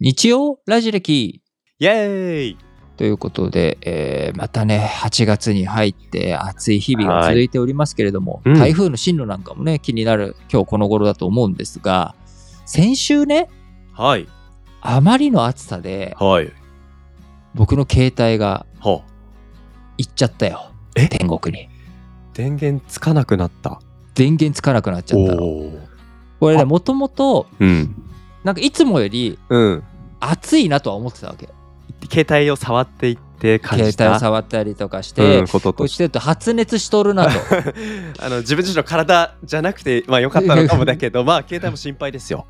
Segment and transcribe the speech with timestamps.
[0.00, 1.42] 日曜ラジ歴
[1.78, 2.58] イェーイ
[2.96, 12.14] ということで、えーまたね、8月に入って暑い日々が続いておりますけれども、はいうん台風の進路なんかもね、気になる今日この頃だと思うんですが、
[12.64, 13.50] 先週ね、
[13.92, 14.26] はい。
[14.80, 16.50] あまりの暑さで、はい。
[17.54, 19.02] 僕の携帯がは
[19.98, 20.70] 行っちゃったよ。
[20.96, 21.08] え？
[21.08, 21.68] 天国に。
[22.32, 23.82] 電源つかなくなった？
[24.14, 27.94] 電源つかなくなっちゃったこれね、あもともと、うん。
[28.44, 29.84] なんかいつもよりうん。
[30.20, 31.48] 暑いなとは思ってたわけ。
[32.10, 34.06] 携帯を触っていって感携じた。
[34.08, 37.30] 帯を触ったりとかして、うん、ことことうししてると発熱しとるなと。
[38.20, 42.46] あの自分自身の体じゃなくてまあ良かったのかもだけど まあ携帯も心配ですよ。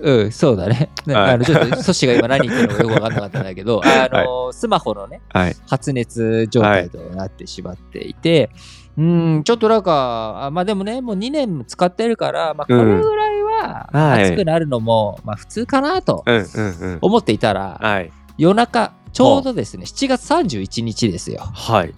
[0.00, 0.90] うん、そうだね。
[1.06, 5.56] ね はいあのちょっと、ソシが今何言ってるのかよく分かんなかったんだけど、あの、スマホのね、はい。
[5.66, 8.48] 発熱状態となってしまっていて、
[8.96, 13.33] うん、ちょっとなんか、あまあでもね、もう2年も使ってるから、まあこれぐらいはは
[13.66, 16.98] い暑くなるのも、まあ普通かなとうんうんうん。
[17.00, 18.12] 思っていたら、はい。
[18.38, 21.40] 夜中、ちょうどですね、7月31日ですよ。
[21.40, 21.94] はい。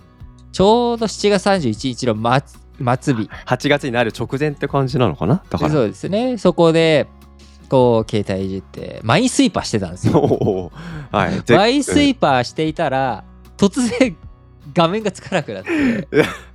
[0.52, 3.30] ちょうど7月31日の末末日。
[3.46, 5.42] 8月になる直前って感じなのかな？
[5.50, 5.70] だから。
[5.70, 6.38] そうですね。
[6.38, 7.06] そこで、
[7.68, 10.70] こう、携帯いじって、マインスイーパーしてたんですよ。
[11.10, 11.40] はい。
[11.44, 13.24] ぜマインスイーパーしていたら、
[13.56, 14.16] 突然
[14.74, 16.08] 画面がつかなくなって、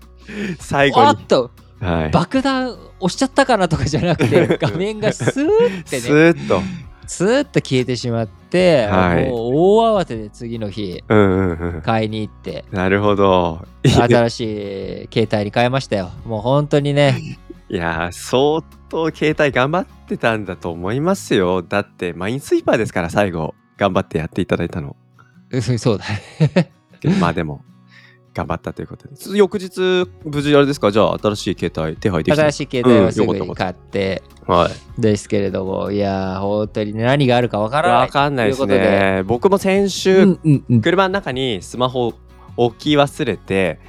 [0.59, 1.07] 最後に。
[1.07, 2.09] おっと、はい。
[2.11, 6.61] 爆弾押しちゃったかなとかじゃなくて、 画面がスーってスね、ーッと。
[7.07, 11.81] スーッと消えてしまって、はいもう大慌てで次の日、うんうんうん。
[11.81, 13.65] 買いに行って、なるほど。
[13.83, 16.11] 新しい携帯に変えましたよ。
[16.25, 17.37] もう本当にね、
[17.69, 21.61] いやー相当携帯頑張ってたんだと思いますよ。
[21.63, 24.95] だってマインスイーパーですから最後頑張ってやっていただいたの。
[25.49, 26.05] う んそうだ
[26.53, 26.71] ね。
[27.19, 27.61] まあでも
[28.33, 29.37] 頑張ったということで。
[29.37, 30.91] 翌日無事あれですか？
[30.91, 35.01] じゃあ新しい携帯手配できた新しい携帯をすぐに買って、はい。
[35.01, 38.01] ですけれども、いやー、本当にね何があるかわからない。
[38.01, 39.23] わかんないですね。
[39.25, 42.13] 僕も先週、うんうんうん車の中にスマホを
[42.57, 43.79] 置き忘れて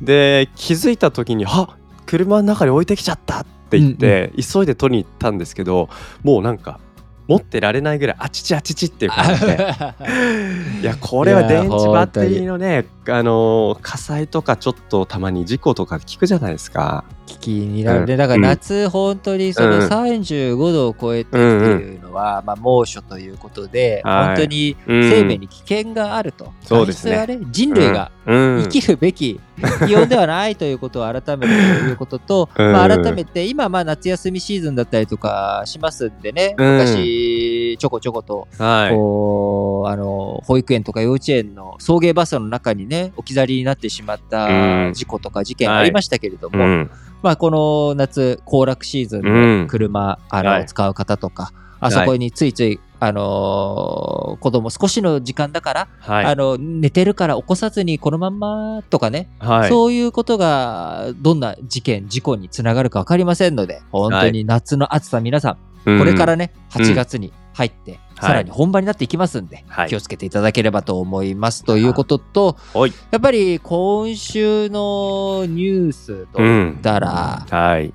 [0.00, 5.88] で気づいた時に「あ車の中に置いてきちゃった」って言って、急いで取りに行ったんですけど
[6.22, 6.80] もうなんか
[7.26, 9.54] 持ってられないぐらいあちちあちちっていう感じで
[10.82, 17.04] いやこれは電池バッテリーのねあのー火災とかちょっとたまに事故とか聞くじゃないですか。
[17.26, 18.06] 危機になる。
[18.06, 18.14] ね。
[18.14, 18.18] うん。
[18.18, 19.88] だから夏、本当にそのうん。
[19.88, 24.26] 35度を超えてっていうのは、まあ猛暑ということで、はい。
[24.26, 25.10] 本当にうん。
[25.10, 26.52] 生命に危険があると。
[26.62, 27.12] そうですね。
[27.12, 28.62] 実はね、人類がうん。
[28.64, 29.40] 生きるべき
[29.86, 32.72] 気温ではないということを改めてということと、 うん。
[32.72, 36.78] まあ、改めて今まあ夏休みシーズンだったりとかしますんでね、うん。
[36.78, 38.94] 昔ちょこちょことはい。
[38.94, 44.92] こうあの保育園とか幼稚園の送迎バスの中にね置き去りになってしまったうん。
[44.94, 46.90] 事故とか事件ありましたけれども、うん
[47.24, 49.60] まあ、この夏行楽シーズンうん。
[49.62, 56.24] の車、あのはい使う方とかあそこについつい、あのー子供少しの時間だから、はい。
[56.26, 59.70] あの寝てるから起こさずにこのまんまとかね、はい。
[59.70, 65.56] そういうことがどんな事件事故につながるか分かりませんので本当に夏の暑さ皆さ
[65.86, 65.98] ん、うん。
[65.98, 69.88] これからねうん8月に入って、さらに本番になっていきますんで、はい。
[69.88, 71.64] 気をつけていただければと思います。
[71.64, 72.92] ということと、はい。
[73.10, 77.92] やっぱり今週のニュースと言ったら、はい。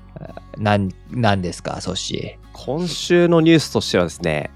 [0.58, 1.80] なんなんですか？
[1.80, 4.50] ソシ今週のニュースとしてはですね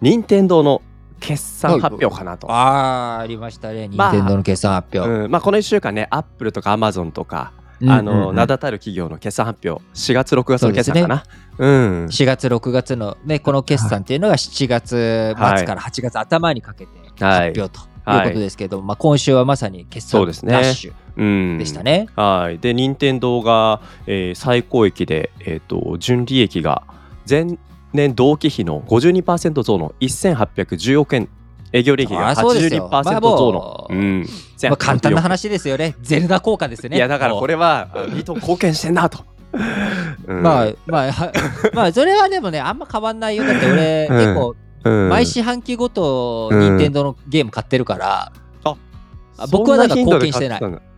[0.00, 0.82] 任天堂の
[1.18, 2.46] 決算発表かなと。
[2.50, 3.88] あーありましたね。
[3.88, 5.30] 任まあ天堂の決算発表、うん。
[5.30, 11.24] まあ、この1週間ねアップルとかアマゾンとか、うんあの名だたる企業の決算発表4月6月の決算かな？
[11.58, 12.04] うん。
[12.06, 20.54] 4月6月のねこの決算っていうのが7月末から8月頭にかけて発表ということですけど、まあ、今週はまさに決算ラそうですね。
[20.56, 21.58] ッシュうん。
[21.58, 22.08] でしたね。
[22.16, 22.58] はい。
[22.58, 26.82] で任天堂が、えー最高益で、えー、と純利益が
[27.28, 27.58] 前
[27.92, 31.28] 年同期比の52%増の1810億円
[31.72, 32.88] 営業利益があそうですよ。
[32.90, 34.26] まあ82%もう増の、うん、
[34.62, 35.96] まあ、簡単な話ですよね。
[36.02, 36.96] ゼルダ効果ですよね。
[36.96, 39.24] いやだからこれ、れはあリートン貢献してんなと。
[39.52, 40.42] うん。
[40.42, 41.32] まあまあは
[41.74, 43.44] まあそれはでもねあんま変わんないよ。
[43.44, 44.16] だって俺、うん。
[44.18, 45.08] 結構うん。
[45.08, 48.32] 毎四半期ごとうん任天堂のゲーム買ってるから、
[48.64, 48.76] あ
[49.38, 50.58] あ僕はなんかそ貢献してない。
[50.58, 50.96] 頻度で買って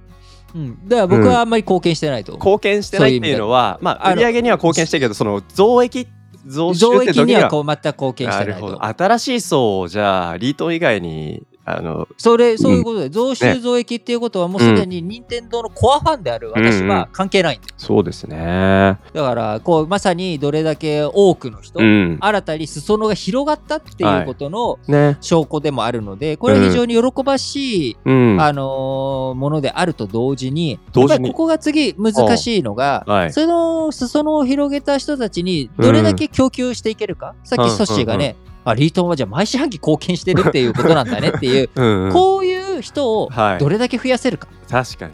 [0.55, 7.43] うん、だから僕はあんまり貢献してないと貢献してないっていうのはまあ売り上げには貢献してるけどその増益増収増益にって時には。
[7.44, 11.43] はこう全く貢献してな新しい層をじゃあリートン以外に
[11.76, 17.75] あのそれそういうことで、増収ね増益っていうことはもうすでに任天堂のコアファンである私は関係ないんだよ。
[17.76, 18.99] そうですね。
[19.12, 22.19] だからこうまさにどれだけ多くの人、うん。
[22.20, 25.19] 新たに裾野が広がったっていうことのね。
[25.20, 28.41] 証拠でもあるので、これは非常に喜ばしい、うん。
[28.41, 31.11] あのーものであると同時に同時に。
[31.11, 33.32] やっぱりここが次難しいのが、はい。
[33.32, 38.37] その裾野を広げた人たちにどれだけ供給していけるか、さっきソッシーがね、
[38.70, 42.12] あリートンはじゃあ毎四半期貢献してるっていうことなんだねっていう、 うんうん。
[42.12, 43.59] こういう人をはい。
[43.59, 45.12] どれだけ増やせるか、確かに。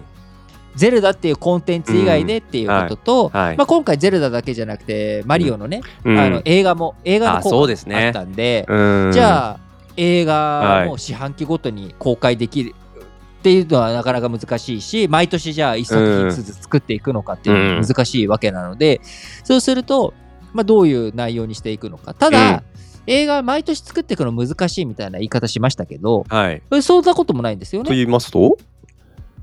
[0.75, 3.47] ゼルダっていうコンテンツ以外でっていうことと、はい。
[3.49, 3.57] はい。
[3.57, 6.19] まあ、今回ゼルダだけじゃなくてマリオのね、うん。
[6.19, 7.95] あの映画も映画の効果ですね。
[7.95, 9.11] があったんでうん。
[9.13, 9.59] じゃあ
[9.97, 10.89] 映画はい。
[10.89, 12.75] も四半期ごとに公開できる
[13.39, 19.03] っていうのはなかなか難しいし毎年じゃあ一作品ずつ作っていくのかっていうのは難しいわけなので、
[19.45, 20.15] そうすると、
[20.55, 22.15] まあ、どういう内容にしていくのか。
[22.15, 22.63] ただ、
[23.07, 26.63] 映画毎年作っていくの難しいみたいな言い方しましたけどはい。
[26.83, 27.89] そんなこともないんですよね。
[27.89, 28.57] と言いますと？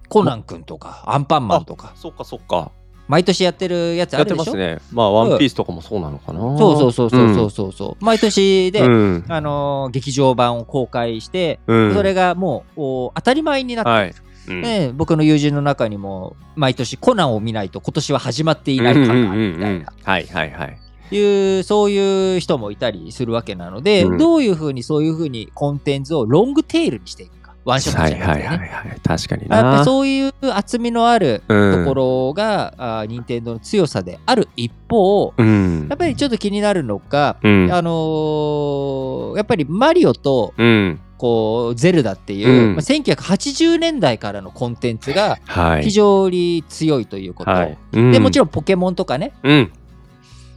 [0.09, 1.93] コナン君とかアンパンマンとか。
[1.95, 2.71] そっかそっか。
[3.07, 4.51] 毎年やってるやつやってあるでしょ？
[4.51, 4.79] ますね。
[4.91, 6.39] まあワンピースとかもそうなのかな。
[6.39, 9.25] そうそうそうそうそうそうそう、毎年で、うん。
[9.27, 11.93] あのー劇場版を公開して、うん。
[11.93, 14.15] それがもうお当たり前になって、はい。
[14.47, 14.61] うん。
[14.61, 20.65] ね、僕の友人の中にも毎年コナンを見ないと今年は始まっていない感があるみたいな、は
[21.11, 24.17] いはいはいいうそういう人もいたりするわけなので、うん。
[24.17, 35.87] どういうふうにそういうふうにコンテンツをロングテールにしていくかワンショットはいじゃなくてね、はいはいはい確かにやっぱなりそういう厚みのあるうんところが、あ任天堂の強さである一方、うん。
[35.89, 37.69] やっぱりちょっと気になるのが、うん。
[37.71, 40.99] あのーやっぱりマリオとうん。
[41.17, 42.75] こうゼルダっていう、うん。
[42.75, 45.83] まあ、1980年代からのコンテンツがはい。
[45.83, 47.77] 非常に強いということ、はい。
[47.91, 49.71] でもちろんろんポケモンとかね、うん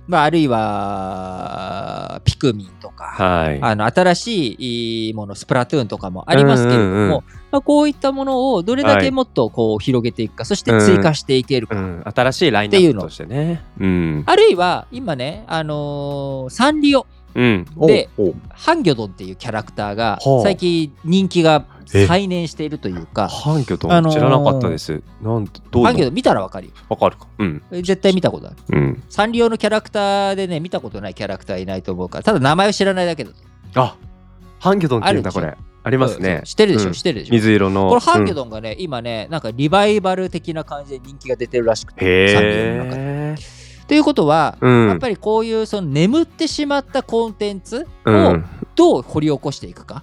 [0.06, 3.58] まあ、あるいはピクミンとか、はい。
[3.62, 7.08] あの新しいものスプラトゥーンとかもありますけれども、うんうんうん。
[7.10, 7.22] ま
[7.58, 12.02] あ、こういったものをどれだけもっとこう広げていくか、そして追加していけるか、うん。
[12.04, 13.64] 新しいラインナップとしてね。
[13.80, 14.22] うん。
[14.26, 17.66] あるいは今ね、あのーサンリオうん。
[17.86, 18.08] で
[18.50, 20.42] ハンギョドンっていうキャラクターがはあ。
[20.42, 22.06] 最近人気がえ。
[22.06, 25.02] 再燃しているというか、ハンギョドあのーン知らなかったです。
[25.22, 25.50] なんど
[25.80, 26.72] うぞハンギョドン見たらわかるよ。
[26.88, 27.26] わかるか。
[27.38, 27.62] うん。
[27.70, 28.56] 絶対見たことある。
[28.70, 29.02] うん。
[29.08, 33.36] サンリオのキャラクターでね、見たことないキャラクターいないと思うから、ただ名前を知らないだけだと。
[33.74, 33.96] あ
[34.58, 35.54] ハンギョドンっていうんだこれ。
[35.86, 36.40] ありますね。
[36.44, 36.92] 知ってるでしょ、うん。
[36.94, 37.34] 知ってるでしょ。
[37.34, 37.90] 水色の。
[37.90, 42.04] これハンギョンドンがね、今ね、なんかリバイバル的な感じで人気が出てるらしくて。
[42.04, 43.23] へえ
[43.86, 44.88] ということは、うん。
[44.88, 48.44] やっぱりこういうその眠ってしまったコンテンツうをん。
[48.74, 50.02] どう掘り起こしていくか。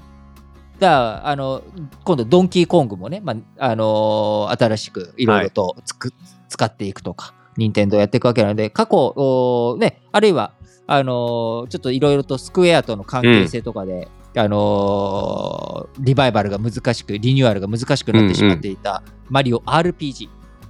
[0.79, 0.93] だか
[1.23, 1.61] らあの
[2.03, 6.11] 今度ドンキーコングもね、まああのー新しくいろいろとつく、
[6.49, 10.53] 使っていくとか任天堂やっていくわけなので過去ねあるいは
[10.87, 20.29] あのーちょっといろいろとスクエアとの関係性とかで、あのーリバイバルが難しくリニューアルが難しくなってしまっていた、マリオ RPG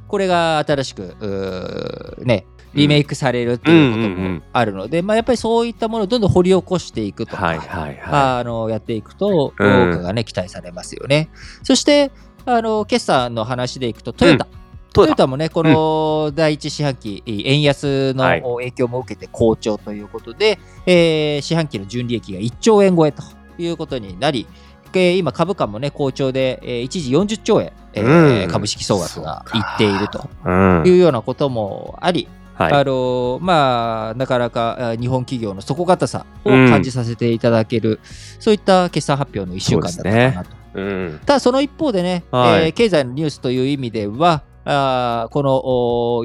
[0.09, 9.91] これが新しくねリメイクされるっていうこともあるので、まあ、やっぱりそういったものをどんどん掘り起こしていくとか、はいはいはあのやっていくと、うん。
[9.91, 11.29] 効果がね、期待されますよね。
[11.63, 12.11] そして、
[12.45, 14.45] あの決算の話でいくと、トヨタ。
[14.45, 14.47] い
[14.93, 18.41] トヨタもね、この第一四半期、円安のはい。
[18.41, 23.23] 影響も受けて好調ということで、えー四半期の純利益が1兆円超えと
[23.57, 24.47] いうことになり、
[24.93, 28.51] えー今、株価もね、好調で、えー一時40兆円、えーうん。
[28.51, 30.83] 株式総額がいっているとうん。
[30.85, 32.27] いうようなこともあり、
[32.63, 32.73] はい。
[32.73, 37.99] あのまあ、なかなかあ日本企業の底堅さを感じさせていただける、
[38.39, 40.55] そういった決算発表の1週間だったかなと。
[40.73, 41.19] うん。
[41.25, 42.65] ただその一方でね、はい。
[42.65, 45.51] えー経済のニュースという意味では、あーこの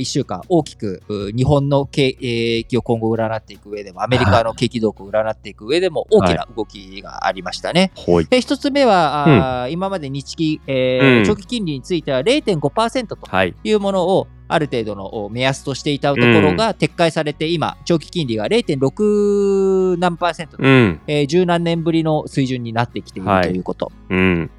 [0.00, 7.92] 1週間、大きくう日本の景気を今後占っていく上でも、アメリカの景気動向を占っていく上でも、大きな動きがありましたね。
[7.94, 8.26] ほい。
[8.26, 11.24] で一つ目は、あー今まで日銀、えーうん。
[11.24, 13.54] 長期金利については0.5%とはい。
[13.64, 21.00] いうものをある程度のお目安としていたところが撤回されて、今、長期金利が0.6何パーセントと、うん。
[21.06, 23.90] えー十何年ぶりの水準になってきているはいということ。
[24.10, 24.50] うん。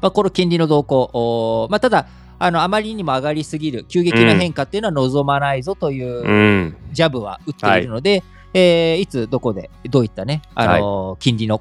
[0.00, 2.06] まあ、この金利の動向、おまあ、ただ、
[2.38, 6.76] あのあまりにも上がりすぎる急激な変化っていうのは望まないぞといううん。
[6.92, 8.22] ジャブは打っているので、い。
[8.54, 11.60] えーいつどこでどういったね、あのー金利の、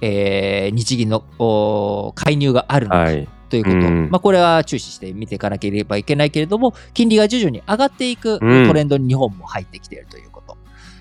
[0.00, 3.28] えー日銀のお介入があるのかはい。
[3.48, 4.10] ということ、うん。
[4.10, 8.66] まあ、これは注視して見ていかなければいけないけれども、金利が徐々に上がっていくうん。
[8.66, 10.56] トレンドに日本も入ってきているということ。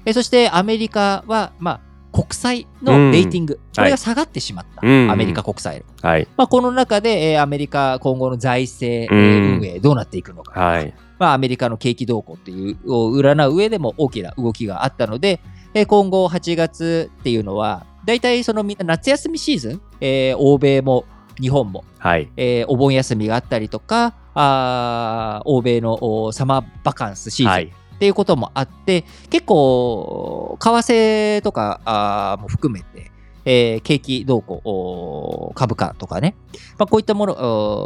[0.05, 1.79] えそしてアメリカは、まあ、
[2.15, 5.11] 国債のレーティング、これが下がってしまった、うん。
[5.11, 5.83] アメリカ国債。
[6.01, 6.25] はい。
[6.37, 10.93] まあ、この中で、えーアメリカ今後の財政、えーうん運営どうなっていくのか、はい。
[11.19, 15.41] まあ、アメリカの景気動向っていうを占う上でも大きな動きがあったので、
[15.73, 21.03] えー今後8月っていうのは大体そのみんな夏休みシーズン、えー欧米も
[21.41, 22.31] 日本も、はい。
[22.37, 27.73] えーお盆休みがあったりとかあー欧米のおサマーバカンスシーズン、はい
[28.05, 33.11] っていうこともあって、結構、為替とかも含めて、
[33.45, 36.35] えー景気動向、お株価とかね、
[36.77, 37.33] まあ、こういったもの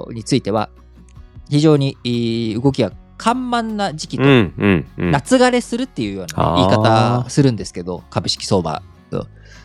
[0.08, 0.70] おについては、
[1.50, 1.96] 非常に
[2.62, 4.24] 動きが緩慢な時期と、
[4.98, 8.84] 夏枯れするっていうような言い方するんですけど、株式相場。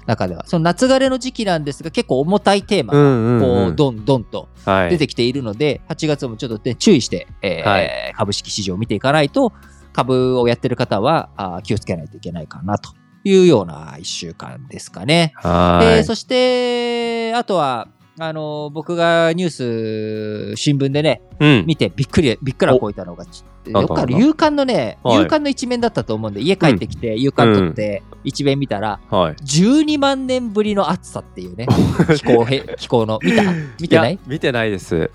[0.06, 0.46] 中では。
[0.46, 3.00] その夏枯れの時期なんですが、結構重たいテーマが、
[3.46, 3.76] こう、うん。
[3.76, 4.90] どんどんとはい。
[4.90, 8.12] 出てきているので、8月もちょっと、ね、注意して、えーはい。
[8.16, 9.52] 株式市場を見ていかないと、
[9.94, 12.90] 株をやってる方はあー気をつけないといけないかなと
[13.24, 15.32] いうような1週間ですかね。
[15.36, 15.86] はい。
[15.96, 21.64] でそして、あとは、あの僕がニュース、新聞でね、うん。
[21.66, 23.24] 見てびっくり、びっくらこいたのが、
[23.70, 25.18] よくある夕刊のね、はい。
[25.20, 29.34] 夕刊の一面だったと思うんで、家帰ってきて、夕刊取って、一面見たら、はい。
[29.34, 31.66] 12万年ぶりの暑さっていうね、
[32.16, 33.42] 気候へ、気候の、見た？
[33.80, 34.12] 見てない？
[34.14, 35.10] や見てないです。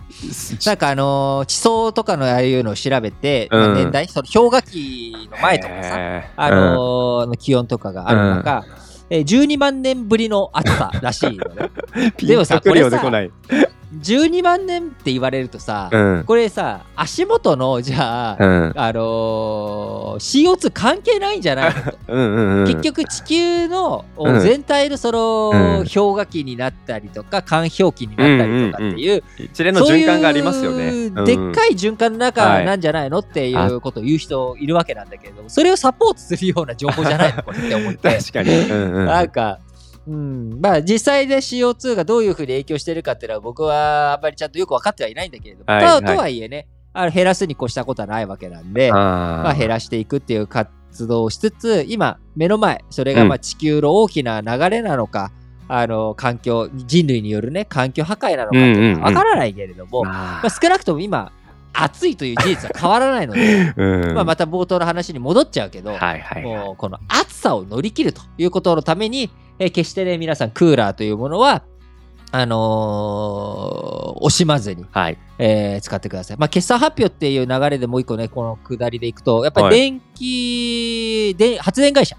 [0.65, 3.59] なんかあのー地層とかのああいうのを調べて、うん。
[3.59, 8.63] まあ年代、その氷河期の前とかさ、あのーの気温とかがある中、
[9.09, 11.71] えー12万年ぶりの暑さらしいのね。
[12.21, 12.99] でもさこれさ
[13.93, 16.23] 12万年って言われるとさ、うん。
[16.25, 18.73] これさ、足元の、じゃあ、うん。
[18.75, 21.81] あのー CO2 関係ないんじゃないの？
[21.91, 22.65] と うんうんうん。
[22.67, 25.85] 結局地球のうん全体のそのうん。
[25.85, 30.91] 氷河期になったりとか寒氷期になったりとかっていう一連の循環がありますよね。
[31.25, 37.43] でっかい循環の中なんじゃないのっていうことを言う人いるわけなんだけどそれをサポートするような情報じゃないの？
[37.43, 38.09] これって思って。
[38.19, 38.49] 確かに。
[38.51, 39.05] うんうん。
[39.05, 39.59] なんか
[40.09, 46.03] うん、まあ実際で CO2 がどういうふうに影響してるかっていうのは僕はあんまりちゃんとよく分かってはいないんだけれども、とはいはい。
[46.03, 55.31] とはいえねあの減らすに越したことはないわけなんで、まあ、減ららしていくっていう活動をしつつ今目の前それがまあ地球の大きな流れなのか、
[55.67, 61.31] あの環境人類によるね環境破壊なのかっていうのはわからないけれども、まあ、少なくとも今
[61.73, 64.13] 暑いという事実は変わらないので、 うん。
[64.15, 66.43] まあ、また冒頭の話に戻っちゃうけど、はいはいはい。
[66.43, 71.63] もうこの暑さを乗り切るということのために、えー決してね皆さんクーラーというものは
[72.31, 75.17] あのー惜しまずに、はい。
[75.37, 76.37] えー使ってください。
[76.37, 79.75] まあ、決算発表っていう流れでもう一個ね、この下りでいくと、やっぱりはい。
[79.75, 82.17] 電気、で発電会社、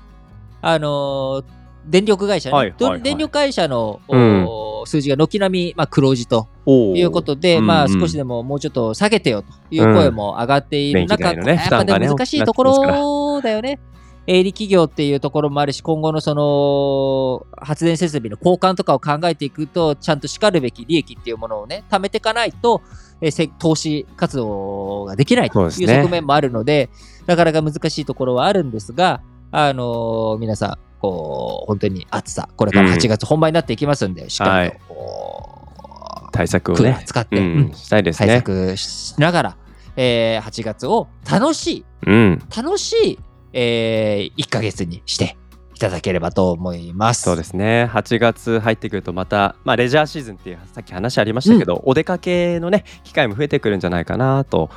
[0.62, 1.45] あのー
[1.87, 3.02] 電力会社ね、はいはいはい。
[3.02, 4.47] 電力会社の、うん
[4.80, 13.80] お数字が軒並み、まあ、黒字ということで、うんまあ、うん少しでももうちょっと下げてよという声も上がっている中、電気代のねやっぱねね難しいところだよね。
[14.26, 22.82] 営利企業っていうところもあるし、今後のその発電設備の交換とかを考えていくと、ちゃんとしかるべき利益っていうものをね、貯めていかないと、
[23.20, 26.90] えーせ投資活動ができないという側面もあるので、
[27.26, 32.95] なかなか難しいところはあるんですが、あのー皆さん、こう、本当に暑さ、これからうん。
[32.95, 35.69] 8月本番になっていきますんで、しっかりと、こ
[36.28, 37.02] う対策をね。
[37.07, 37.59] 使って、ううん。
[37.71, 37.75] ん。
[37.75, 39.57] したいです対ね策しながら、
[39.97, 42.42] えー8月を楽しい、うん。
[42.57, 43.19] 楽しい、
[43.52, 45.37] え1ヶ月にして
[45.75, 47.23] いただければと思います。
[47.23, 47.88] そうですね。
[47.92, 54.71] 8月入ってくるとまた、まあ、レジャーシーズンっていうさっき話ありましたけど、お出かけのね機会も増えてくるんじゃないかなと。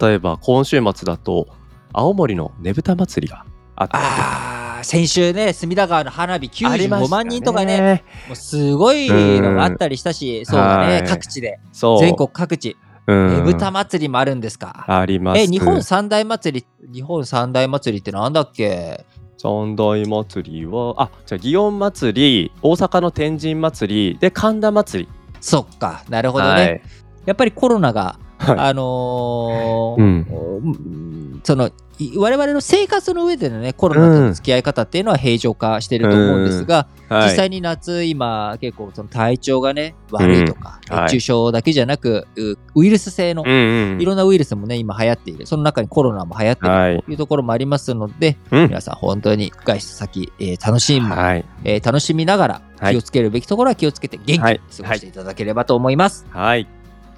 [0.00, 1.48] 例えば今週末だと
[1.92, 3.44] 青森のねぶた祭りが
[3.76, 9.08] あった先週ね、隅田川の花火95ありました万人とかね、もうすごい
[9.40, 11.04] のがあったりしたし、そうだね、はい。
[11.04, 11.58] 各地で、
[12.00, 13.36] 全国各地、うん。
[13.36, 14.84] ねぶた祭りもあるんですか？
[14.86, 15.40] あります。
[15.40, 19.04] え、日本三大祭り、日本三大祭りってなんだっけ？
[19.38, 25.10] 三大祭りはあじゃあ祇園祭り大阪の天神祭りで神田祭り。
[25.40, 26.50] そっか、なるほどね。
[26.50, 26.82] はい。
[27.24, 28.58] やっぱりコロナが、はい。
[28.58, 30.26] あのーうん。
[30.62, 31.72] うんそのい
[32.16, 37.30] 我々の生活の上でのねコロナとの付き合い方っていうのは平常化してると思うんですが、はい。
[37.30, 43.50] 実際に夏今結構その体調がね悪いとか、うんはい熱中症だけじゃなくうウイルス性のうん
[43.94, 44.00] うん。
[44.00, 45.46] いろんなウイルスもね今流行っている。
[45.46, 46.96] その中にコロナも流行っていはい。
[46.96, 48.68] るというところもありますので、うん。
[48.68, 51.44] 皆さん本当に外出先、えー楽しみ、はい。
[51.64, 52.94] えー楽しみながらはい。
[52.94, 54.60] 気をつけるべきところは気をつけて元気にはい。
[54.76, 56.26] 過ごしていただければと思います。
[56.30, 56.66] はい。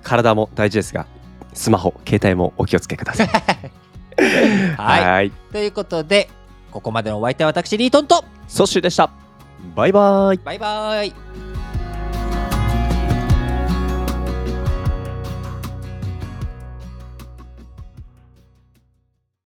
[0.02, 1.06] 体も大事ですが
[1.54, 3.70] スマホ携帯もお気をつけくださいはい
[4.76, 5.30] はい。
[5.52, 6.28] ということで
[6.70, 8.24] ここまでのお相手は私リートンと。
[8.48, 9.10] ソッシュでした。
[9.74, 10.38] バイバイ。
[10.38, 11.51] バイバイ